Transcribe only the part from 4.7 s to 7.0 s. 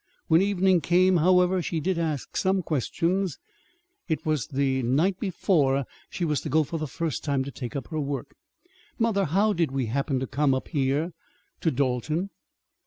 night before she was to go for the